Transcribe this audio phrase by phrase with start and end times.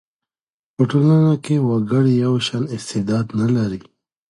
[0.75, 3.81] په ټولنه کي وګړي یو شان استعداد نه لري.